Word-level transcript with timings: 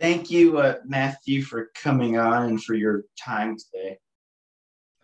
Thank 0.00 0.30
you, 0.30 0.58
uh, 0.58 0.76
Matthew, 0.84 1.42
for 1.42 1.70
coming 1.74 2.18
on 2.18 2.44
and 2.44 2.62
for 2.62 2.74
your 2.74 3.04
time 3.18 3.56
today. 3.56 3.98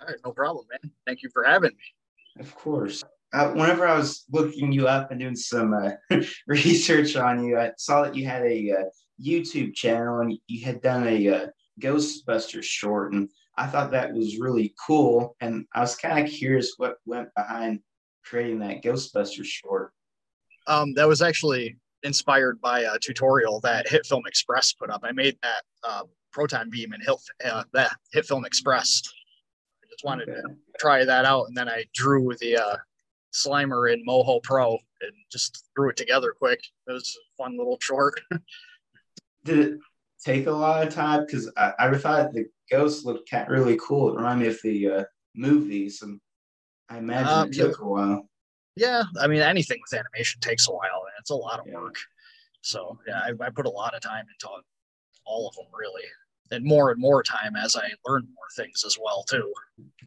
All 0.01 0.07
right, 0.07 0.17
no 0.25 0.33
problem, 0.33 0.67
man. 0.71 0.93
Thank 1.07 1.23
you 1.23 1.31
for 1.33 1.43
having 1.45 1.71
me. 1.71 2.41
Of 2.41 2.55
course. 2.55 3.03
Uh, 3.33 3.51
whenever 3.51 3.87
I 3.87 3.97
was 3.97 4.25
looking 4.31 4.71
you 4.71 4.87
up 4.87 5.11
and 5.11 5.19
doing 5.19 5.35
some 5.35 5.75
uh, 5.75 6.17
research 6.47 7.17
on 7.17 7.45
you, 7.45 7.59
I 7.59 7.73
saw 7.77 8.03
that 8.03 8.15
you 8.15 8.27
had 8.27 8.43
a 8.43 8.71
uh, 8.71 8.85
YouTube 9.25 9.75
channel 9.75 10.21
and 10.21 10.39
you 10.47 10.65
had 10.65 10.81
done 10.81 11.09
a 11.09 11.29
uh, 11.29 11.47
Ghostbusters 11.81 12.63
short, 12.63 13.13
and 13.13 13.29
I 13.57 13.67
thought 13.67 13.91
that 13.91 14.13
was 14.13 14.39
really 14.39 14.75
cool. 14.87 15.37
And 15.41 15.67
I 15.75 15.81
was 15.81 15.97
kind 15.97 16.25
of 16.25 16.33
curious 16.33 16.75
what 16.77 16.99
went 17.05 17.29
behind 17.37 17.81
creating 18.25 18.61
that 18.61 18.83
Ghostbusters 18.83 19.47
short. 19.47 19.93
Um, 20.67 20.95
that 20.95 21.09
was 21.09 21.21
actually 21.21 21.77
inspired 22.05 22.61
by 22.61 22.81
a 22.81 22.99
tutorial 23.01 23.61
that 23.61 23.89
HitFilm 23.89 24.27
Express 24.27 24.73
put 24.73 24.91
up. 24.91 25.01
I 25.03 25.13
made 25.13 25.37
that 25.43 25.63
uh, 25.83 26.03
proton 26.31 26.71
beam 26.71 26.93
in 26.93 27.01
Hit, 27.01 27.17
uh, 27.45 27.65
that 27.73 27.97
HitFilm 28.15 28.47
Express. 28.47 29.03
I 29.83 29.87
just 29.91 30.05
wanted 30.05 30.29
okay. 30.29 30.41
to 30.41 30.49
try 30.79 31.05
that 31.05 31.25
out, 31.25 31.49
and 31.49 31.57
then 31.57 31.69
I 31.69 31.85
drew 31.95 32.35
the 32.41 32.59
uh, 32.59 32.77
Slimer 33.33 33.93
in 33.93 34.05
Moho 34.07 34.43
Pro 34.43 34.73
and 34.73 35.13
just 35.33 35.67
threw 35.75 35.91
it 35.91 35.97
together 35.97 36.35
quick. 36.39 36.61
It 36.87 36.93
was 36.93 37.17
a 37.17 37.43
fun 37.43 37.57
little 37.59 37.79
short. 37.81 38.21
Did 39.45 39.59
it 39.59 39.79
take 40.25 40.47
a 40.47 40.53
lot 40.53 40.87
of 40.87 40.95
time? 40.95 41.25
Because 41.27 41.51
I, 41.57 41.73
I 41.79 41.97
thought 41.97 42.33
the 42.33 42.47
ghost 42.71 43.05
looked 43.05 43.33
really 43.49 43.79
cool. 43.83 44.11
It 44.11 44.17
reminded 44.17 44.45
me 44.45 44.55
of 44.55 44.63
the 44.63 44.91
uh, 44.91 45.05
movies, 45.35 46.03
and 46.03 46.21
I 46.89 46.99
imagine 46.99 47.29
um, 47.29 47.49
it 47.49 47.55
took 47.55 47.79
yeah. 47.79 47.85
a 47.85 47.89
while. 47.89 48.29
Yeah, 48.77 49.05
I 49.21 49.27
mean 49.27 49.41
anything 49.41 49.79
with 49.81 49.99
animation 49.99 50.41
takes 50.41 50.69
a 50.69 50.73
while, 50.73 51.03
and 51.05 51.13
it's 51.21 51.31
a 51.31 51.35
lot 51.35 51.61
of 51.61 51.67
yeah. 51.67 51.75
work. 51.75 51.97
So 52.63 52.99
yeah, 53.07 53.21
I, 53.21 53.45
I, 53.45 53.51
put 53.51 53.67
a 53.67 53.71
lot 53.71 53.95
of 53.95 54.01
time 54.01 54.25
into 54.33 54.49
all 55.25 55.49
of 55.49 55.55
them 55.55 55.67
really, 55.79 56.03
and 56.51 56.65
more 56.65 56.91
and 56.91 57.01
more 57.01 57.23
time 57.23 57.57
as 57.57 57.77
I 57.77 57.89
learn 58.07 58.27
more 58.35 58.49
things 58.57 58.83
as 58.85 58.97
well 59.01 59.23
too. 59.25 59.53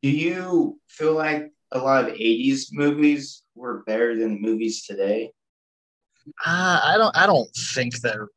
Do 0.02 0.10
you 0.10 0.80
feel 0.90 1.14
like 1.14 1.52
a 1.72 1.80
lot 1.80 2.10
of 2.10 2.16
'80s 2.16 2.68
movies 2.72 3.44
were 3.56 3.84
better 3.84 4.18
than 4.18 4.42
movies 4.42 4.86
today? 4.86 5.32
Uh, 6.46 6.82
I 6.84 6.96
don't. 6.98 7.16
I 7.16 7.26
don't 7.26 7.50
think 7.74 8.00
they're 8.02 8.28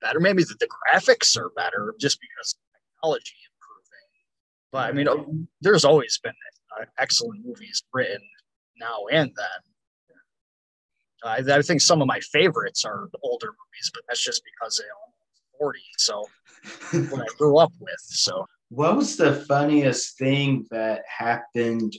better. 0.00 0.18
Maybe 0.18 0.42
the, 0.42 0.56
the 0.58 0.68
graphics 0.68 1.36
are 1.36 1.50
better 1.50 1.94
just 2.00 2.18
because 2.20 2.56
technology 2.96 3.34
improving. 3.54 4.08
But 4.72 4.88
I 4.88 4.92
mean, 4.92 5.48
there's 5.60 5.84
always 5.84 6.18
been 6.22 6.34
uh, 6.80 6.84
excellent 6.98 7.44
movies 7.44 7.84
written 7.92 8.22
now 8.80 9.06
and 9.10 9.30
then. 9.36 9.46
I, 11.24 11.58
I, 11.58 11.62
think 11.62 11.80
some 11.80 12.00
of 12.00 12.06
my 12.06 12.20
favorites 12.20 12.84
are 12.84 13.08
older 13.22 13.48
movies, 13.48 13.90
but 13.92 14.02
that's 14.06 14.24
just 14.24 14.42
because 14.44 14.76
they 14.76 14.84
are 14.84 15.58
40. 15.58 15.80
So 15.96 16.24
what 17.10 17.22
I 17.22 17.36
grew 17.36 17.58
up 17.58 17.72
with. 17.80 18.00
So 18.00 18.46
what 18.70 18.96
was 18.96 19.16
the 19.16 19.32
funniest 19.32 20.18
thing 20.18 20.66
that 20.70 21.02
happened 21.06 21.96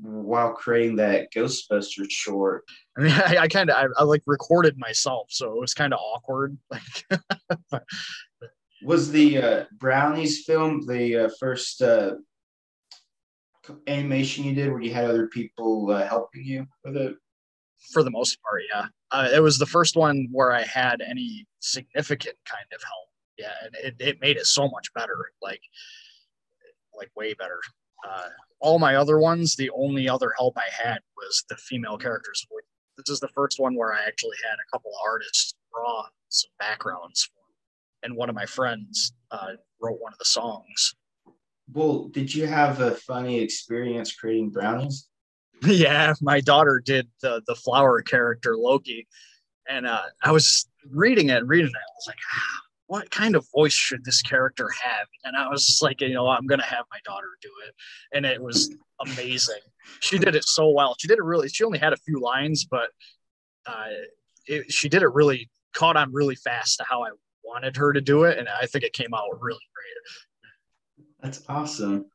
while 0.00 0.52
creating 0.52 0.96
that 0.96 1.32
Ghostbusters 1.32 2.10
short? 2.10 2.64
I 2.98 3.00
mean, 3.00 3.12
I, 3.26 3.36
I 3.38 3.48
kind 3.48 3.70
of 3.70 3.76
I, 3.76 3.86
I, 4.00 4.04
like 4.04 4.22
recorded 4.26 4.76
myself, 4.76 5.28
so 5.30 5.54
it 5.54 5.60
was 5.60 5.74
kind 5.74 5.92
of 5.92 6.00
awkward. 6.00 6.56
Like, 7.70 7.82
was 8.84 9.12
the 9.12 9.38
uh, 9.38 9.64
Brownies 9.78 10.44
film 10.44 10.84
the 10.86 11.26
uh, 11.26 11.28
first 11.38 11.80
uh, 11.82 12.14
animation 13.86 14.44
you 14.44 14.54
did 14.54 14.70
where 14.70 14.80
you 14.80 14.92
had 14.92 15.04
other 15.04 15.28
people 15.28 15.90
uh, 15.90 16.06
helping 16.06 16.44
you 16.44 16.66
with 16.84 16.96
it? 16.96 17.16
For 17.92 18.02
the 18.02 18.10
most 18.10 18.38
part, 18.42 18.62
yeah. 18.72 18.86
Uh, 19.10 19.28
it 19.34 19.40
was 19.40 19.58
the 19.58 19.66
first 19.66 19.96
one 19.96 20.28
where 20.30 20.52
I 20.52 20.62
had 20.62 21.02
any 21.02 21.46
significant 21.60 22.36
kind 22.44 22.66
of 22.74 22.82
help. 22.82 23.08
Yeah, 23.38 23.52
and 23.64 23.74
it, 23.76 23.96
it 23.98 24.20
made 24.20 24.36
it 24.36 24.46
so 24.46 24.68
much 24.68 24.92
better, 24.94 25.32
like 25.40 25.62
like 26.96 27.10
way 27.16 27.34
better. 27.34 27.60
Uh, 28.08 28.28
all 28.60 28.78
my 28.78 28.96
other 28.96 29.18
ones, 29.18 29.56
the 29.56 29.70
only 29.70 30.08
other 30.08 30.32
help 30.36 30.56
I 30.56 30.68
had 30.70 30.98
was 31.16 31.44
the 31.48 31.56
female 31.56 31.98
characters. 31.98 32.46
This 32.96 33.08
is 33.08 33.20
the 33.20 33.28
first 33.28 33.58
one 33.58 33.74
where 33.74 33.92
I 33.92 34.04
actually 34.06 34.36
had 34.42 34.54
a 34.54 34.70
couple 34.70 34.90
of 34.90 35.00
artists 35.04 35.54
draw 35.72 36.04
some 36.28 36.50
backgrounds 36.58 37.24
for, 37.24 37.40
and 38.04 38.16
one 38.16 38.28
of 38.28 38.34
my 38.34 38.46
friends 38.46 39.12
uh, 39.30 39.54
wrote 39.80 40.00
one 40.00 40.12
of 40.12 40.18
the 40.18 40.24
songs. 40.24 40.94
Well, 41.70 42.08
did 42.08 42.34
you 42.34 42.46
have 42.46 42.80
a 42.80 42.92
funny 42.92 43.40
experience 43.40 44.14
creating 44.14 44.50
brownies? 44.50 45.08
Yeah, 45.64 46.14
my 46.20 46.40
daughter 46.40 46.82
did 46.84 47.06
the 47.20 47.40
the 47.46 47.54
flower 47.54 48.02
character 48.02 48.56
Loki, 48.56 49.06
and 49.68 49.86
uh, 49.86 50.02
I 50.20 50.32
was 50.32 50.68
reading 50.90 51.28
it, 51.28 51.46
reading 51.46 51.68
it. 51.68 51.76
I 51.76 51.94
was 51.96 52.06
like, 52.08 52.18
ah, 52.34 52.60
what 52.88 53.10
kind 53.12 53.36
of 53.36 53.46
voice 53.54 53.72
should 53.72 54.04
this 54.04 54.22
character 54.22 54.68
have? 54.82 55.06
And 55.22 55.36
I 55.36 55.48
was 55.48 55.78
like, 55.80 56.00
you 56.00 56.14
know, 56.14 56.26
I'm 56.26 56.48
gonna 56.48 56.64
have 56.64 56.84
my 56.90 56.98
daughter 57.04 57.28
do 57.40 57.50
it, 57.68 57.74
and 58.12 58.26
it 58.26 58.42
was 58.42 58.74
amazing. 59.06 59.60
She 60.00 60.18
did 60.18 60.34
it 60.34 60.44
so 60.44 60.68
well. 60.70 60.96
She 60.98 61.06
did 61.06 61.18
it 61.18 61.24
really. 61.24 61.48
She 61.48 61.62
only 61.62 61.78
had 61.78 61.92
a 61.92 61.96
few 61.98 62.18
lines, 62.18 62.66
but 62.68 62.90
uh, 63.66 63.86
it, 64.46 64.72
she 64.72 64.88
did 64.88 65.02
it 65.02 65.12
really 65.14 65.48
caught 65.74 65.96
on 65.96 66.12
really 66.12 66.34
fast 66.34 66.78
to 66.78 66.84
how 66.88 67.04
I 67.04 67.10
wanted 67.44 67.76
her 67.76 67.92
to 67.92 68.00
do 68.00 68.24
it, 68.24 68.38
and 68.38 68.48
I 68.48 68.66
think 68.66 68.84
it 68.84 68.92
came 68.92 69.14
out 69.14 69.28
really 69.40 69.60
great. 69.74 70.16
That's 71.22 71.42
awesome. 71.48 72.06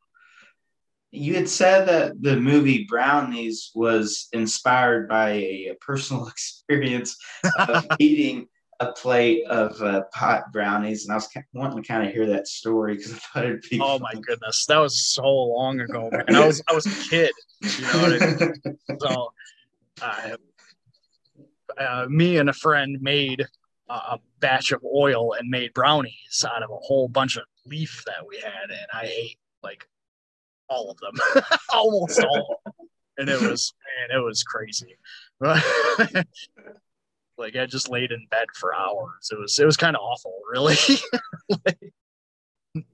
You 1.12 1.36
had 1.36 1.50
said 1.50 1.88
that 1.88 2.22
the 2.22 2.36
movie 2.36 2.86
Brownies 2.88 3.72
was 3.74 4.28
inspired 4.34 5.08
by 5.08 5.30
a, 5.32 5.78
personal 5.80 6.28
experience 6.28 7.18
of 7.58 7.88
eating 8.00 8.48
a 8.80 8.92
plate 8.92 9.44
of 9.48 9.82
uh, 9.82 10.04
pot 10.14 10.52
brownies, 10.52 11.06
and 11.06 11.14
I 11.14 11.16
was 11.16 11.30
wanting 11.54 11.82
to 11.82 11.88
kind 11.88 12.06
of 12.06 12.14
hear 12.14 12.28
that 12.28 12.48
story 12.48 12.96
because 12.96 13.14
I 13.14 13.18
thought 13.18 13.46
it'd 13.46 13.66
be. 13.70 13.80
Oh 13.82 13.98
fun. 13.98 14.02
my 14.02 14.22
goodness, 14.22 14.66
that 14.68 14.78
was 14.78 15.00
so 15.00 15.24
long 15.28 15.80
ago, 15.80 16.10
man. 16.12 16.36
I 16.36 16.46
was 16.46 16.62
I 16.70 16.74
was 16.74 16.86
a 16.86 17.10
kid, 17.10 17.32
you 17.62 17.82
know. 17.82 17.90
I 17.94 18.36
mean? 18.36 18.78
so, 19.00 19.34
uh, 20.02 20.38
uh, 21.80 22.06
me 22.10 22.38
and 22.38 22.50
a 22.50 22.54
friend 22.54 23.00
made 23.02 23.48
a 23.90 24.20
batch 24.40 24.72
of 24.72 24.84
oil 24.84 25.34
and 25.34 25.50
made 25.50 25.74
brownies 25.74 26.46
out 26.46 26.62
of 26.62 26.70
a 26.70 26.76
whole 26.76 27.08
bunch 27.08 27.38
of 27.38 27.44
leaf 27.70 28.04
that 28.06 28.28
we 28.28 28.38
had, 28.38 28.70
and 28.70 28.88
I 28.94 29.06
ate 29.06 29.38
like 29.64 29.88
all 30.70 30.92
of 30.92 30.98
them, 30.98 31.14
almost 31.74 32.20
all. 32.20 32.60
of 32.66 32.74
them. 32.74 32.74
And 33.20 33.30
it 33.30 33.42
was 33.42 33.74
man, 34.10 34.18
it 34.18 34.24
was 34.24 34.44
crazy. 34.44 34.96
like 37.38 37.56
I 37.56 37.66
just 37.66 37.90
laid 37.90 38.12
in 38.12 38.28
bed 38.30 38.48
for 38.54 38.76
hours. 38.76 39.30
It 39.32 39.40
was 39.40 39.58
it 39.60 39.66
was 39.66 39.78
kind 39.78 39.96
of 39.96 40.02
awful, 40.02 40.40
really. 40.52 40.76
like, 41.66 41.80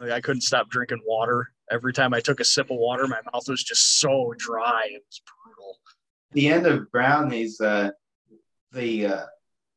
like 0.00 0.10
I 0.10 0.20
couldn't 0.20 0.42
stop 0.42 0.68
drinking 0.68 1.02
water. 1.06 1.50
Every 1.70 1.92
time 1.92 2.12
I 2.14 2.20
took 2.20 2.40
a 2.40 2.44
sip 2.44 2.70
of 2.70 2.76
water, 2.76 3.06
my 3.06 3.20
mouth 3.32 3.48
was 3.48 3.62
just 3.64 3.98
so 4.00 4.34
dry. 4.36 4.82
It 4.86 5.02
was 5.06 5.22
brutal. 5.44 5.78
The 6.32 6.48
end 6.48 6.66
of 6.66 6.90
brownies, 6.90 7.60
uh, 7.60 7.90
the 8.72 9.06
uh, 9.06 9.26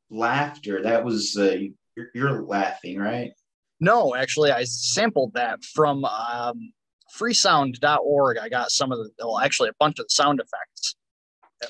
laughter 0.10 0.84
that 0.84 1.04
was 1.04 1.38
uh, 1.38 1.58
you're, 1.96 2.08
you're, 2.14 2.42
laughing, 2.42 3.00
right? 3.00 3.32
No, 3.80 4.16
actually, 4.16 4.52
I 4.52 4.64
sampled 4.64 5.34
that 5.34 5.64
from 5.64 6.06
um, 6.06 6.72
freesound.org. 7.18 8.38
I 8.38 8.50
got 8.50 8.72
some 8.72 8.92
of 8.92 9.00
the, 9.00 9.10
well, 9.20 9.40
actually, 9.40 9.70
a 9.70 9.76
bunch 9.80 10.00
of 10.00 10.06
the 10.06 10.10
sound 10.10 10.40
effects. 10.40 10.96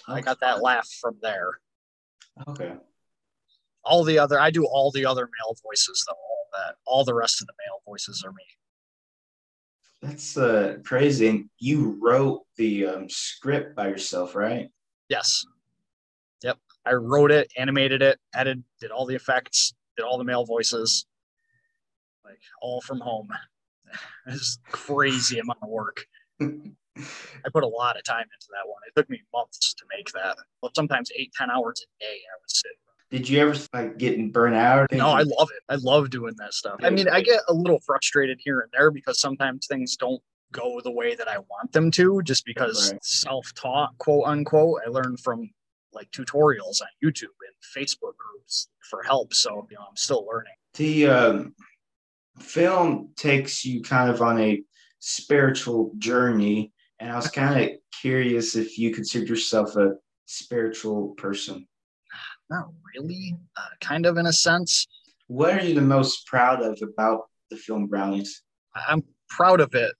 I 0.07 0.21
got 0.21 0.39
that 0.41 0.61
laugh 0.61 0.89
from 0.99 1.17
there. 1.21 1.59
Okay. 2.47 2.73
All 3.83 4.03
the 4.03 4.19
other, 4.19 4.39
I 4.39 4.49
do 4.49 4.65
all 4.65 4.91
the 4.91 5.05
other 5.05 5.25
male 5.25 5.55
voices, 5.63 6.03
though. 6.07 6.13
All 6.13 6.47
that, 6.53 6.75
all 6.85 7.05
the 7.05 7.13
rest 7.13 7.41
of 7.41 7.47
the 7.47 7.53
male 7.65 7.81
voices 7.85 8.23
are 8.25 8.31
me. 8.31 8.43
That's 10.01 10.37
uh, 10.37 10.77
crazy. 10.83 11.27
And 11.27 11.49
you 11.59 11.97
wrote 12.01 12.41
the 12.57 12.85
um, 12.87 13.09
script 13.09 13.75
by 13.75 13.87
yourself, 13.87 14.35
right? 14.35 14.69
Yes. 15.09 15.45
Yep. 16.43 16.57
I 16.85 16.93
wrote 16.93 17.31
it, 17.31 17.51
animated 17.57 18.01
it, 18.01 18.19
edited, 18.33 18.63
did 18.79 18.91
all 18.91 19.05
the 19.05 19.15
effects, 19.15 19.73
did 19.95 20.03
all 20.03 20.17
the 20.17 20.23
male 20.23 20.45
voices, 20.45 21.05
like 22.23 22.39
all 22.61 22.81
from 22.81 22.99
home. 22.99 23.29
It's 24.27 24.57
crazy 24.71 25.39
amount 25.39 25.59
of 25.61 25.69
work. 25.69 26.05
I 26.41 27.49
put 27.53 27.63
a 27.63 27.67
lot 27.67 27.97
of 27.97 28.03
time 28.03 28.23
into 28.23 28.47
that 28.49 28.67
one. 28.67 28.79
It 28.87 28.99
took 28.99 29.09
me 29.09 29.21
months 29.33 29.73
to 29.73 29.85
make 29.95 30.11
that. 30.11 30.35
Well, 30.61 30.71
sometimes 30.75 31.11
eight, 31.15 31.31
ten 31.37 31.49
hours 31.49 31.81
a 31.83 32.03
day 32.03 32.15
I 32.15 32.35
would 32.41 32.49
sit. 32.49 32.71
Did 33.11 33.29
you 33.29 33.39
ever 33.39 33.55
like 33.73 33.97
getting 33.97 34.31
burnt 34.31 34.55
out? 34.55 34.91
No, 34.91 35.09
I 35.09 35.21
love 35.21 35.49
it. 35.55 35.63
I 35.69 35.75
love 35.75 36.09
doing 36.09 36.33
that 36.37 36.53
stuff. 36.53 36.79
I 36.83 36.89
mean, 36.89 37.07
I 37.07 37.21
get 37.21 37.41
a 37.47 37.53
little 37.53 37.79
frustrated 37.85 38.39
here 38.43 38.61
and 38.61 38.69
there 38.73 38.91
because 38.91 39.21
sometimes 39.21 39.67
things 39.67 39.95
don't 39.95 40.21
go 40.51 40.81
the 40.81 40.91
way 40.91 41.15
that 41.15 41.27
I 41.27 41.37
want 41.37 41.71
them 41.71 41.91
to, 41.91 42.21
just 42.23 42.45
because 42.45 42.91
right. 42.91 43.05
self-taught, 43.05 43.97
quote 43.99 44.25
unquote. 44.25 44.81
I 44.85 44.89
learned 44.89 45.19
from 45.19 45.49
like 45.95 46.11
tutorials 46.11 46.81
on 46.81 46.87
YouTube 47.03 47.23
and 47.23 47.55
Facebook 47.75 48.15
groups 48.17 48.67
for 48.89 49.03
help. 49.03 49.33
So 49.33 49.67
you 49.69 49.77
know, 49.77 49.85
I'm 49.87 49.95
still 49.95 50.25
learning. 50.29 50.53
The 50.75 51.07
um, 51.07 51.55
film 52.39 53.09
takes 53.15 53.65
you 53.65 53.81
kind 53.81 54.09
of 54.09 54.21
on 54.21 54.39
a 54.39 54.61
spiritual 54.99 55.91
journey, 55.97 56.73
and 56.99 57.11
I 57.11 57.15
was 57.15 57.29
kind 57.29 57.59
of 57.61 57.77
curious 58.01 58.55
if 58.55 58.77
you 58.77 58.93
consider 58.93 59.25
yourself 59.25 59.75
a 59.75 59.93
spiritual 60.25 61.09
person. 61.17 61.67
Not 62.49 62.67
really, 62.93 63.35
uh, 63.57 63.69
kind 63.81 64.05
of 64.05 64.17
in 64.17 64.27
a 64.27 64.33
sense. 64.33 64.87
What 65.27 65.55
are 65.55 65.65
you 65.65 65.73
the 65.73 65.81
most 65.81 66.27
proud 66.27 66.61
of 66.61 66.79
about 66.83 67.21
the 67.49 67.57
film 67.57 67.87
Brownies? 67.87 68.43
I'm 68.87 69.03
proud 69.29 69.61
of 69.61 69.73
it 69.73 69.93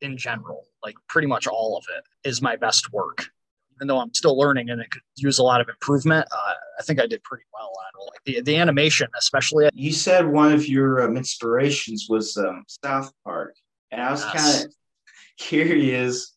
in 0.00 0.16
general. 0.16 0.64
Like 0.82 0.94
pretty 1.08 1.28
much 1.28 1.46
all 1.46 1.76
of 1.76 1.84
it 1.96 2.28
is 2.28 2.40
my 2.40 2.56
best 2.56 2.92
work. 2.92 3.28
Even 3.76 3.88
though 3.88 3.98
I'm 4.00 4.12
still 4.14 4.38
learning 4.38 4.70
and 4.70 4.80
it 4.80 4.90
could 4.90 5.02
use 5.16 5.38
a 5.38 5.42
lot 5.42 5.60
of 5.60 5.68
improvement, 5.68 6.26
uh, 6.32 6.52
I 6.78 6.82
think 6.82 7.00
I 7.00 7.06
did 7.06 7.22
pretty 7.22 7.44
well 7.52 7.70
on 7.78 8.00
it. 8.00 8.10
Like 8.10 8.20
the, 8.24 8.40
the 8.52 8.56
animation, 8.56 9.08
especially. 9.18 9.68
You 9.74 9.92
said 9.92 10.26
one 10.26 10.52
of 10.52 10.66
your 10.66 11.02
um, 11.02 11.16
inspirations 11.16 12.06
was 12.08 12.36
um, 12.38 12.64
South 12.82 13.12
Park, 13.24 13.54
and 13.90 14.00
I 14.00 14.10
was 14.10 14.22
Yes. 14.32 14.32
kind 14.58 14.66
of 14.66 14.74
curious. 15.38 16.34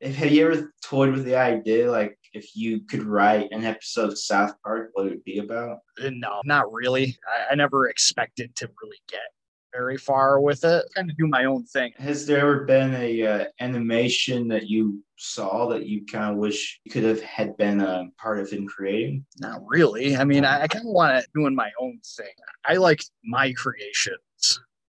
If, 0.00 0.16
have 0.16 0.30
you 0.32 0.46
ever 0.50 0.72
toyed 0.84 1.12
with 1.12 1.24
the 1.24 1.36
idea, 1.36 1.90
like 1.90 2.18
if 2.34 2.54
you 2.54 2.80
could 2.80 3.04
write 3.04 3.48
an 3.52 3.64
episode 3.64 4.10
of 4.10 4.18
South 4.18 4.52
Park, 4.62 4.90
what 4.92 5.06
it 5.06 5.10
would 5.10 5.24
be 5.24 5.38
about? 5.38 5.78
Uh, 6.02 6.10
No, 6.12 6.42
not 6.44 6.70
really. 6.72 7.16
I, 7.26 7.52
I 7.52 7.54
never 7.54 7.88
expected 7.88 8.54
to 8.56 8.68
really 8.82 8.98
get 9.08 9.20
very 9.74 9.96
far 9.96 10.40
with 10.40 10.64
it. 10.64 10.84
Kind 10.94 11.10
of 11.10 11.16
do 11.16 11.26
my 11.26 11.44
own 11.44 11.64
thing. 11.64 11.92
Has 11.98 12.26
there 12.26 12.38
ever 12.40 12.64
been 12.64 12.94
a 12.94 13.26
uh, 13.26 13.44
animation 13.60 14.48
that 14.48 14.68
you 14.68 15.02
saw 15.16 15.66
that 15.68 15.86
you 15.86 16.04
kind 16.06 16.32
of 16.32 16.36
wish 16.36 16.80
you 16.84 16.92
could 16.92 17.02
have 17.04 17.20
had 17.22 17.56
been 17.56 17.80
a 17.80 18.06
part 18.18 18.38
of 18.38 18.52
in 18.52 18.66
creating? 18.66 19.24
Not 19.40 19.60
really. 19.66 20.16
I 20.16 20.24
mean, 20.24 20.44
I, 20.44 20.62
I 20.62 20.66
kind 20.68 20.84
of 20.86 20.92
want 20.92 21.20
to 21.20 21.28
doing 21.34 21.54
my 21.54 21.70
own 21.80 21.98
thing. 22.16 22.32
I 22.64 22.74
like 22.74 23.02
my 23.24 23.52
creations. 23.52 24.18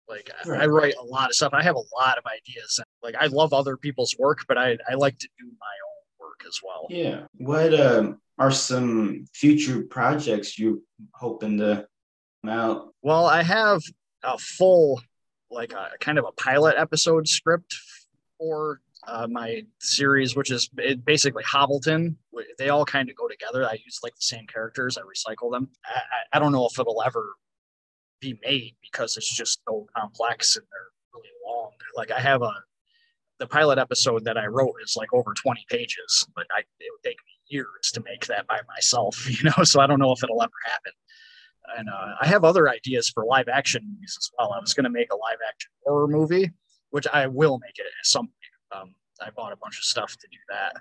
Like 0.08 0.30
I- 0.44 0.64
I 0.64 0.66
write 0.66 0.94
a 1.00 1.04
lot 1.04 1.30
of 1.30 1.34
stuff. 1.34 1.52
I 1.54 1.62
have 1.62 1.76
a 1.76 1.96
lot 1.98 2.18
of 2.18 2.24
ideas. 2.26 2.80
Like 3.02 3.14
I 3.18 3.26
love 3.26 3.52
other 3.52 3.76
people's 3.76 4.14
work, 4.18 4.40
but 4.46 4.58
I, 4.58 4.76
I 4.88 4.94
like 4.94 5.18
to 5.18 5.28
do 5.38 5.46
my 5.46 5.76
own 5.86 6.28
work 6.28 6.42
as 6.46 6.60
well. 6.62 6.86
Yeah. 6.90 7.22
What 7.38 7.74
um, 7.78 8.20
are 8.38 8.50
some 8.50 9.24
future 9.32 9.82
projects 9.82 10.58
you're 10.58 10.78
hoping 11.14 11.58
to 11.58 11.86
come 12.44 12.50
out? 12.50 12.92
Well, 13.02 13.26
I 13.26 13.42
have 13.42 13.82
a 14.26 14.38
full, 14.38 15.00
like 15.50 15.72
a 15.72 15.90
kind 16.00 16.18
of 16.18 16.24
a 16.26 16.32
pilot 16.32 16.76
episode 16.76 17.28
script 17.28 17.74
for 18.38 18.80
uh, 19.06 19.26
my 19.30 19.62
series, 19.80 20.36
which 20.36 20.50
is 20.50 20.68
basically 21.04 21.44
Hobbleton. 21.44 22.16
They 22.58 22.68
all 22.68 22.84
kind 22.84 23.08
of 23.08 23.16
go 23.16 23.28
together. 23.28 23.64
I 23.64 23.78
use 23.84 24.00
like 24.02 24.14
the 24.14 24.22
same 24.22 24.46
characters. 24.46 24.98
I 24.98 25.02
recycle 25.02 25.50
them. 25.50 25.68
I, 25.84 25.98
I, 25.98 26.36
I 26.36 26.38
don't 26.38 26.52
know 26.52 26.66
if 26.66 26.78
it'll 26.78 27.02
ever 27.02 27.34
be 28.20 28.38
made 28.42 28.74
because 28.82 29.16
it's 29.16 29.32
just 29.32 29.60
so 29.68 29.86
complex 29.96 30.56
and 30.56 30.66
they're 30.70 30.90
really 31.14 31.28
long. 31.46 31.70
Like 31.96 32.10
I 32.10 32.20
have 32.20 32.42
a 32.42 32.52
the 33.38 33.46
pilot 33.46 33.78
episode 33.78 34.24
that 34.24 34.38
I 34.38 34.46
wrote 34.46 34.76
is 34.82 34.96
like 34.96 35.12
over 35.12 35.34
20 35.34 35.66
pages, 35.68 36.26
but 36.34 36.46
I, 36.50 36.60
it 36.60 36.90
would 36.90 37.02
take 37.02 37.18
me 37.18 37.32
years 37.48 37.90
to 37.92 38.02
make 38.02 38.26
that 38.26 38.46
by 38.46 38.60
myself, 38.66 39.28
you 39.42 39.44
know, 39.44 39.64
so 39.64 39.80
I 39.80 39.86
don't 39.86 39.98
know 39.98 40.12
if 40.12 40.22
it'll 40.22 40.42
ever 40.42 40.52
happen. 40.64 40.92
And 41.78 41.88
uh, 41.88 42.14
I 42.20 42.26
have 42.26 42.44
other 42.44 42.68
ideas 42.68 43.08
for 43.08 43.24
live 43.24 43.48
action 43.48 43.82
movies 43.86 44.16
as 44.18 44.30
well. 44.38 44.52
I 44.52 44.60
was 44.60 44.74
going 44.74 44.84
to 44.84 44.90
make 44.90 45.12
a 45.12 45.16
live 45.16 45.38
action 45.46 45.70
horror 45.84 46.08
movie, 46.08 46.50
which 46.90 47.06
I 47.12 47.26
will 47.26 47.58
make 47.58 47.78
it 47.78 47.86
at 47.86 48.06
some 48.06 48.26
point. 48.26 48.82
Um, 48.82 48.94
I 49.20 49.30
bought 49.30 49.52
a 49.52 49.56
bunch 49.56 49.78
of 49.78 49.84
stuff 49.84 50.16
to 50.16 50.28
do 50.30 50.38
that 50.48 50.76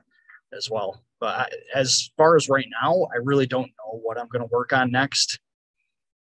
as 0.56 0.70
well. 0.70 1.04
But 1.20 1.40
I, 1.40 1.50
as 1.74 2.10
far 2.18 2.36
as 2.36 2.50
right 2.50 2.68
now, 2.82 3.08
I 3.14 3.18
really 3.24 3.48
don't 3.48 3.68
know 3.68 4.00
what 4.02 4.18
I'm 4.20 4.28
going 4.28 4.48
to 4.48 4.54
work 4.54 4.74
on 4.74 4.92
next 4.92 5.40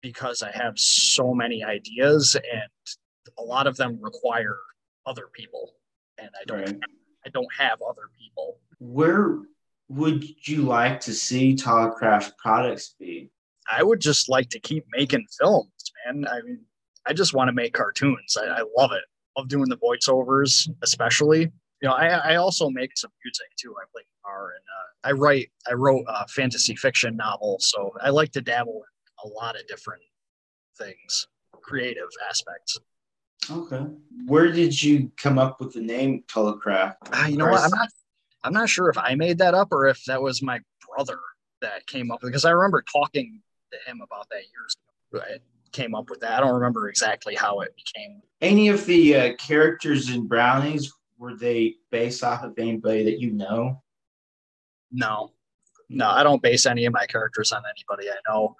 because 0.02 0.44
I 0.44 0.52
have 0.52 0.78
so 0.78 1.34
many 1.34 1.64
ideas 1.64 2.36
and 2.36 2.70
a 3.38 3.42
lot 3.42 3.68
of 3.68 3.76
them 3.76 4.00
require 4.02 4.58
other 5.06 5.30
people 5.34 5.72
and 6.18 6.30
I 6.40 6.46
don't 6.46 6.60
Right. 6.60 6.80
I 7.26 7.30
don't 7.30 7.54
have 7.58 7.82
other 7.82 8.10
people. 8.20 8.60
Where 8.80 9.40
would 9.90 10.48
you 10.48 10.62
like 10.62 11.00
to 11.02 11.14
see 11.14 11.56
Talcraft 11.56 12.38
products 12.38 12.96
be? 13.00 13.32
I 13.72 13.84
would 13.84 14.00
just 14.00 14.30
like 14.30 14.50
to 14.50 14.60
keep 14.60 14.86
making 14.92 15.26
films, 15.40 15.72
man. 16.06 16.26
I 16.28 16.42
mean, 16.42 16.60
I 17.08 17.14
just 17.14 17.34
want 17.34 17.48
to 17.50 17.54
make 17.54 17.74
cartoons. 17.74 18.38
I, 18.40 18.46
I 18.46 18.64
love 18.78 18.92
it. 18.92 19.04
Love 19.38 19.48
doing 19.48 19.70
the 19.70 19.78
voiceovers, 19.78 20.70
especially. 20.82 21.52
You 21.82 21.90
know, 21.90 21.94
I, 21.94 22.08
I 22.08 22.36
also 22.36 22.70
make 22.70 22.98
some 22.98 23.12
music 23.24 23.48
too. 23.58 23.74
I 23.78 23.86
play 23.92 24.04
guitar 24.24 24.52
and 24.56 24.64
uh, 24.64 25.10
I 25.10 25.12
write. 25.12 25.52
I 25.70 25.74
wrote 25.74 26.06
a 26.08 26.28
fantasy 26.28 26.76
fiction 26.76 27.16
novel, 27.18 27.58
so 27.60 27.92
I 28.02 28.10
like 28.10 28.32
to 28.34 28.42
dabble 28.42 28.82
in 29.26 29.30
a 29.30 29.34
lot 29.34 29.56
of 29.60 29.68
different 29.68 30.02
things, 30.78 31.28
creative 31.62 32.10
aspects. 32.30 32.78
Okay. 33.52 33.86
Where 34.26 34.52
did 34.52 34.82
you 34.82 35.12
come 35.18 35.38
up 35.38 35.60
with 35.60 35.74
the 35.74 35.82
name 35.82 36.24
Talcraft? 36.28 36.96
Ah, 37.12 37.28
you 37.28 37.38
know 37.38 37.48
what? 37.48 37.62
I'm 37.62 37.72
not. 37.72 37.90
I'm 38.44 38.54
not 38.54 38.70
sure 38.70 38.90
if 38.90 38.98
I 38.98 39.16
made 39.16 39.40
that 39.40 39.56
up 39.56 39.70
or 39.72 39.88
if 39.88 40.04
that 40.06 40.22
was 40.22 40.44
my 40.44 40.60
brother 40.88 41.20
that 41.62 41.88
came 41.88 42.12
up 42.12 42.22
with 42.22 42.32
because 42.32 42.46
I 42.46 42.52
remember 42.52 42.84
talking 42.92 43.42
to 43.84 43.92
him 43.92 44.02
about 44.02 44.28
that 44.30 44.42
years 44.52 44.76
ago. 45.12 45.24
I 45.24 45.38
came 45.72 45.96
up 45.96 46.10
with 46.10 46.22
that. 46.22 46.32
I 46.32 46.40
don't 46.40 46.54
remember 46.54 46.90
exactly 46.90 47.36
how 47.36 47.60
it 47.62 47.76
became. 47.76 48.22
Any 48.42 48.70
of 48.70 48.86
the 48.86 49.16
uh, 49.16 49.36
characters 49.36 50.10
in 50.10 50.28
Brownies 50.28 50.92
were 51.18 51.36
they 51.36 51.76
based 51.92 52.24
off 52.24 52.44
of 52.44 52.58
anybody 52.58 53.04
that 53.04 53.20
you 53.20 53.32
know? 53.32 53.82
No, 54.92 55.32
no, 55.90 56.10
I 56.10 56.24
don't 56.24 56.42
base 56.42 56.66
any 56.66 56.86
of 56.86 56.94
my 56.94 57.06
characters 57.06 57.52
on 57.52 57.62
anybody 57.66 58.10
I 58.10 58.16
know. 58.30 58.56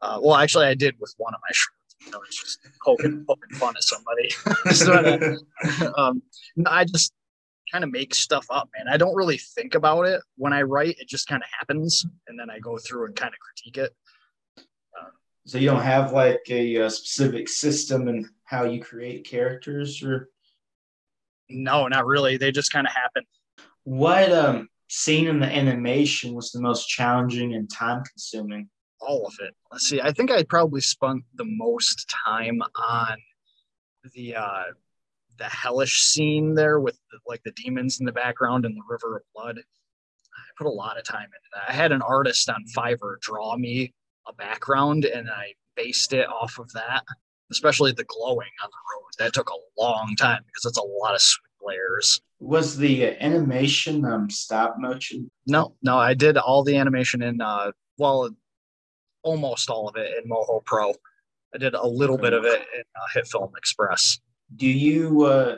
Uh, 0.00 0.18
well, 0.22 0.36
actually, 0.36 0.66
I 0.66 0.74
did 0.74 0.96
with 1.00 1.14
one 1.18 1.34
of 1.34 1.40
my 1.40 1.52
shorts. 1.52 1.74
You 2.04 2.12
know, 2.12 2.20
it's 2.26 2.40
just 2.40 2.58
poking, 2.84 3.24
poking 3.28 3.58
fun 3.58 3.74
at 3.76 3.82
somebody. 3.82 4.30
So, 4.74 5.92
um, 5.96 6.22
I 6.66 6.84
just 6.84 7.12
kind 7.72 7.84
of 7.84 7.90
make 7.90 8.14
stuff 8.14 8.46
up, 8.50 8.68
man. 8.76 8.92
I 8.92 8.96
don't 8.96 9.14
really 9.14 9.38
think 9.38 9.74
about 9.74 10.06
it 10.06 10.20
when 10.36 10.52
I 10.52 10.62
write. 10.62 10.96
It 10.98 11.08
just 11.08 11.26
kind 11.26 11.42
of 11.42 11.48
happens, 11.58 12.04
and 12.28 12.38
then 12.38 12.50
I 12.50 12.58
go 12.58 12.78
through 12.78 13.06
and 13.06 13.16
kind 13.16 13.32
of 13.32 13.38
critique 13.40 13.78
it. 13.78 13.94
So 15.48 15.58
you 15.58 15.68
don't 15.70 15.82
have 15.82 16.12
like 16.12 16.42
a, 16.50 16.82
uh 16.82 16.88
specific 16.88 17.48
system 17.48 18.08
and 18.08 18.26
how 18.44 18.64
you 18.64 18.80
create 18.82 19.24
characters, 19.24 20.02
or 20.02 20.28
No, 21.48 21.88
not 21.88 22.06
really. 22.06 22.36
They 22.36 22.52
just 22.52 22.72
kind 22.72 22.86
of 22.86 22.92
happen. 22.92 23.24
what 23.84 24.30
um, 24.32 24.68
scene 24.88 25.26
in 25.26 25.40
the 25.40 25.46
animation 25.46 26.34
was 26.34 26.50
the 26.52 26.60
most 26.60 26.86
challenging 26.88 27.54
and 27.54 27.70
time 27.70 28.02
consuming? 28.04 28.68
all 29.00 29.24
of 29.26 29.34
it. 29.40 29.54
Let's 29.70 29.88
see. 29.88 30.00
I 30.00 30.10
think 30.10 30.32
I 30.32 30.42
probably 30.42 30.80
spent 30.80 31.22
the 31.36 31.44
most 31.44 32.12
time 32.26 32.60
on 32.76 33.16
the 34.12 34.34
uh 34.34 34.64
the 35.38 35.44
hellish 35.44 36.02
scene 36.02 36.54
there 36.56 36.80
with 36.80 36.98
the, 37.12 37.18
like 37.28 37.40
the 37.44 37.52
demons 37.52 38.00
in 38.00 38.06
the 38.06 38.12
background 38.12 38.66
and 38.66 38.74
the 38.74 38.82
river 38.90 39.18
of 39.18 39.22
blood. 39.36 39.56
I 39.58 40.40
put 40.58 40.66
a 40.66 40.70
lot 40.70 40.98
of 40.98 41.04
time 41.04 41.26
into 41.26 41.48
that. 41.54 41.70
I 41.70 41.72
had 41.72 41.92
an 41.92 42.02
artist 42.02 42.50
on 42.50 42.64
Fiverr 42.76 43.20
draw 43.20 43.56
me 43.56 43.94
a 44.28 44.32
background 44.34 45.04
and 45.04 45.28
I 45.30 45.54
based 45.76 46.12
it 46.12 46.28
off 46.28 46.58
of 46.58 46.72
that, 46.72 47.02
especially 47.50 47.92
the 47.92 48.04
glowing 48.04 48.50
on 48.62 48.70
the 48.70 48.94
road. 48.94 49.10
That 49.18 49.32
took 49.32 49.50
a 49.50 49.80
long 49.80 50.14
time 50.16 50.42
because 50.46 50.64
it's 50.64 50.78
a 50.78 50.82
lot 50.82 51.14
of 51.14 51.20
sweet 51.20 51.42
layers. 51.66 52.20
Was 52.40 52.76
the 52.76 53.16
animation 53.20 54.04
um, 54.04 54.30
stop 54.30 54.76
motion? 54.78 55.30
No, 55.46 55.74
no, 55.82 55.98
I 55.98 56.14
did 56.14 56.36
all 56.36 56.62
the 56.62 56.76
animation 56.76 57.22
in 57.22 57.40
uh 57.40 57.72
well 57.96 58.30
almost 59.22 59.70
all 59.70 59.88
of 59.88 59.96
it 59.96 60.12
in 60.22 60.30
Moho 60.30 60.64
Pro. 60.64 60.92
I 61.54 61.58
did 61.58 61.74
a 61.74 61.86
little 61.86 62.18
bit 62.18 62.32
of 62.32 62.44
it 62.44 62.62
in 62.74 62.82
uh, 62.94 63.20
HitFilm 63.20 63.56
Express. 63.56 64.18
Do 64.56 64.66
you 64.68 65.24
uh, 65.24 65.56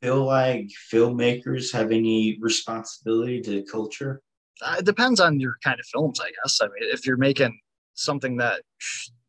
feel 0.00 0.24
like 0.24 0.68
filmmakers 0.92 1.72
have 1.72 1.92
any 1.92 2.38
responsibility 2.40 3.40
to 3.42 3.62
culture? 3.64 4.22
Uh, 4.60 4.76
it 4.78 4.84
depends 4.84 5.20
on 5.20 5.40
your 5.40 5.56
kind 5.62 5.78
of 5.78 5.86
films, 5.86 6.20
I 6.20 6.30
guess. 6.42 6.60
I 6.60 6.66
mean, 6.66 6.90
if 6.92 7.06
you're 7.06 7.16
making 7.16 7.58
something 7.94 8.36
that 8.38 8.62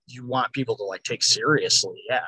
you 0.07 0.27
want 0.27 0.51
people 0.53 0.75
to 0.77 0.83
like 0.83 1.03
take 1.03 1.23
seriously, 1.23 2.01
yeah. 2.09 2.21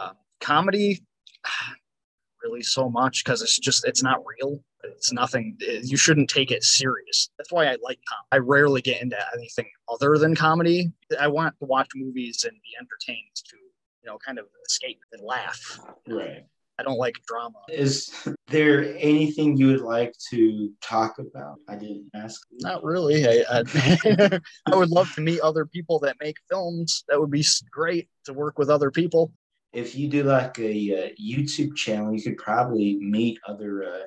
Um, 0.00 0.12
comedy, 0.40 1.02
really 2.42 2.62
so 2.62 2.88
much 2.90 3.24
because 3.24 3.42
it's 3.42 3.58
just 3.58 3.86
it's 3.86 4.02
not 4.02 4.18
real. 4.26 4.62
It's 4.84 5.12
nothing. 5.12 5.56
it- 5.60 5.84
you 5.88 5.96
shouldn't 5.96 6.28
take 6.28 6.50
it 6.50 6.64
serious. 6.64 7.30
That's 7.38 7.52
why 7.52 7.66
I 7.66 7.76
like 7.82 7.98
com- 8.08 8.26
I 8.32 8.38
rarely 8.38 8.82
get 8.82 9.00
into 9.02 9.16
anything 9.34 9.66
other 9.88 10.18
than 10.18 10.34
comedy. 10.34 10.92
I 11.20 11.28
want 11.28 11.54
to 11.60 11.66
watch 11.66 11.88
movies 11.94 12.44
and 12.44 12.52
be 12.62 12.70
entertained 12.80 13.34
to 13.46 13.56
you 13.56 14.10
know 14.10 14.18
kind 14.18 14.38
of 14.38 14.46
escape 14.66 15.00
and 15.12 15.22
laugh. 15.22 15.78
Right. 16.08 16.44
I 16.78 16.82
don't 16.82 16.98
like 16.98 17.14
drama. 17.26 17.58
Is 17.68 18.10
there 18.48 18.96
anything 18.98 19.56
you 19.56 19.68
would 19.68 19.82
like 19.82 20.14
to 20.30 20.72
talk 20.82 21.18
about? 21.18 21.56
I 21.68 21.76
didn't 21.76 22.10
ask. 22.14 22.40
Not 22.60 22.82
really. 22.82 23.26
I, 23.26 23.44
I, 23.50 24.40
I 24.72 24.74
would 24.76 24.90
love 24.90 25.12
to 25.14 25.20
meet 25.20 25.40
other 25.40 25.66
people 25.66 25.98
that 26.00 26.16
make 26.20 26.36
films. 26.48 27.04
That 27.08 27.20
would 27.20 27.30
be 27.30 27.44
great 27.70 28.08
to 28.24 28.32
work 28.32 28.58
with 28.58 28.70
other 28.70 28.90
people. 28.90 29.32
If 29.72 29.94
you 29.94 30.08
do 30.08 30.24
like 30.24 30.58
a 30.58 30.70
uh, 30.70 31.08
YouTube 31.20 31.76
channel, 31.76 32.14
you 32.14 32.22
could 32.22 32.36
probably 32.36 32.96
meet 32.96 33.38
other 33.46 33.84
uh, 33.84 34.06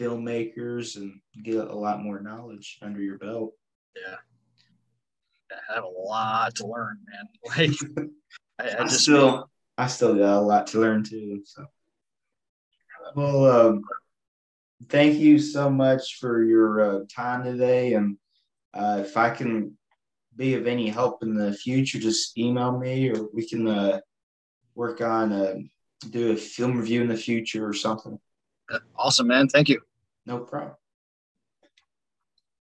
filmmakers 0.00 0.96
and 0.96 1.20
get 1.42 1.56
a 1.56 1.74
lot 1.74 2.02
more 2.02 2.20
knowledge 2.20 2.78
under 2.82 3.00
your 3.00 3.18
belt. 3.18 3.52
Yeah. 3.96 4.16
I 5.70 5.74
have 5.74 5.84
a 5.84 5.88
lot 5.88 6.54
to 6.56 6.66
learn, 6.66 6.98
man. 7.06 7.28
Like, 7.56 8.08
I, 8.58 8.76
I 8.78 8.82
I 8.82 8.84
just 8.84 9.02
still, 9.02 9.50
I 9.76 9.86
still 9.88 10.14
got 10.14 10.38
a 10.38 10.40
lot 10.40 10.66
to 10.68 10.80
learn 10.80 11.04
too. 11.04 11.42
So, 11.44 11.66
well, 13.14 13.44
um, 13.44 13.82
thank 14.88 15.16
you 15.16 15.38
so 15.38 15.70
much 15.70 16.18
for 16.20 16.42
your 16.42 16.80
uh, 16.80 17.00
time 17.14 17.44
today. 17.44 17.94
And 17.94 18.16
uh, 18.72 18.98
if 19.00 19.16
I 19.16 19.30
can 19.30 19.76
be 20.36 20.54
of 20.54 20.66
any 20.66 20.88
help 20.88 21.22
in 21.22 21.34
the 21.34 21.52
future, 21.52 21.98
just 21.98 22.36
email 22.38 22.78
me 22.78 23.10
or 23.10 23.28
we 23.32 23.46
can 23.46 23.68
uh, 23.68 24.00
work 24.74 25.00
on 25.00 25.32
uh, 25.32 25.54
do 26.10 26.32
a 26.32 26.36
film 26.36 26.76
review 26.76 27.02
in 27.02 27.08
the 27.08 27.16
future 27.16 27.66
or 27.66 27.72
something. 27.72 28.18
Awesome, 28.96 29.26
man. 29.26 29.48
Thank 29.48 29.68
you. 29.68 29.80
No 30.26 30.38
problem. 30.38 30.74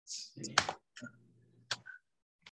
Let's 0.05 0.33
see. 0.37 0.55